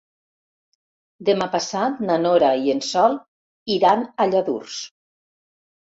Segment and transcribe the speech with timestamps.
[1.29, 3.17] Demà passat na Nora i en Sol
[3.79, 4.85] iran a Lladurs.